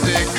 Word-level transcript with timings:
classic. 0.00 0.37